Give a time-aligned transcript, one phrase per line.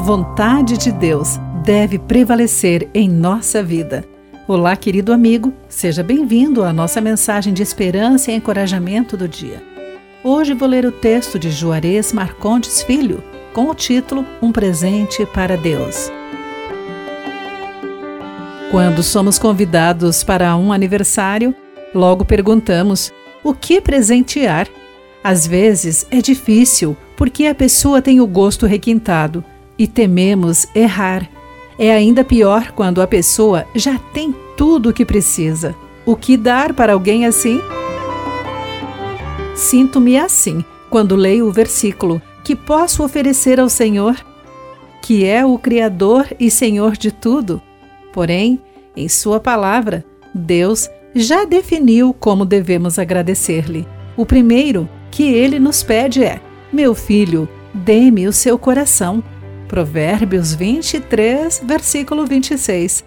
[0.00, 4.02] vontade de Deus deve prevalecer em nossa vida.
[4.48, 9.62] Olá, querido amigo, seja bem-vindo à nossa mensagem de esperança e encorajamento do dia.
[10.24, 15.56] Hoje vou ler o texto de Juarez Marcondes Filho, com o título Um Presente para
[15.56, 16.10] Deus.
[18.70, 21.54] Quando somos convidados para um aniversário,
[21.94, 23.12] logo perguntamos
[23.44, 24.66] o que presentear.
[25.22, 29.44] Às vezes é difícil porque a pessoa tem o gosto requintado
[29.80, 31.26] e tememos errar.
[31.78, 35.74] É ainda pior quando a pessoa já tem tudo o que precisa.
[36.04, 37.58] O que dar para alguém assim?
[39.54, 44.16] Sinto-me assim quando leio o versículo que posso oferecer ao Senhor,
[45.00, 47.62] que é o Criador e Senhor de tudo.
[48.12, 48.60] Porém,
[48.94, 50.04] em Sua palavra,
[50.34, 53.88] Deus já definiu como devemos agradecer-lhe.
[54.14, 56.38] O primeiro que ele nos pede é:
[56.70, 59.24] Meu filho, dê-me o seu coração.
[59.70, 63.04] Provérbios 23, versículo 26.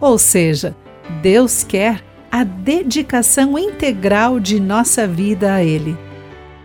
[0.00, 0.72] Ou seja,
[1.20, 5.98] Deus quer a dedicação integral de nossa vida a Ele.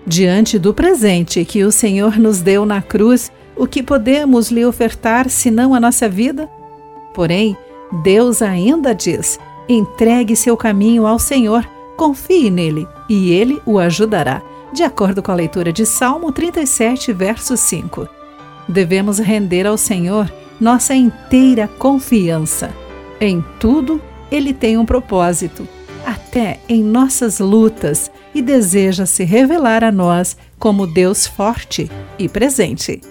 [0.06, 5.28] Diante do presente que o Senhor nos deu na cruz, o que podemos lhe ofertar
[5.28, 6.48] senão a nossa vida?
[7.12, 7.58] Porém,
[8.04, 14.40] Deus ainda diz: entregue seu caminho ao Senhor, confie nele e ele o ajudará,
[14.72, 18.21] de acordo com a leitura de Salmo 37, verso 5
[18.68, 22.70] devemos render ao Senhor nossa inteira confiança.
[23.20, 25.68] Em tudo, Ele tem um propósito,
[26.06, 33.02] até em nossas lutas, e deseja se revelar a nós como Deus forte e presente.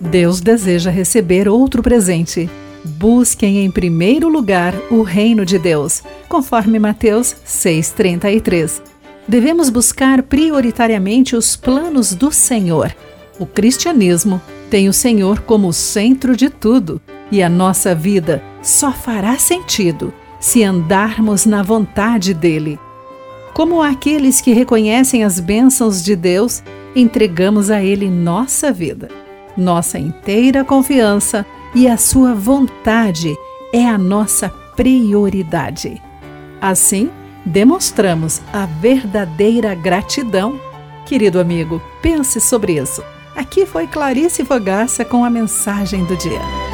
[0.00, 2.50] Deus deseja receber outro presente.
[2.84, 8.82] Busquem em primeiro lugar o reino de Deus, conforme Mateus 6,33.
[9.28, 12.94] Devemos buscar prioritariamente os planos do Senhor
[13.40, 17.00] o cristianismo tem o Senhor como centro de tudo
[17.32, 22.78] e a nossa vida só fará sentido se andarmos na vontade dele.
[23.54, 26.62] Como aqueles que reconhecem as bênçãos de Deus,
[26.94, 29.08] entregamos a Ele nossa vida,
[29.56, 33.34] nossa inteira confiança e a Sua vontade
[33.72, 36.00] é a nossa prioridade.
[36.60, 37.08] Assim,
[37.44, 40.60] demonstramos a verdadeira gratidão.
[41.06, 43.02] Querido amigo, pense sobre isso.
[43.34, 46.69] Aqui foi Clarice Fogaça com a mensagem do dia.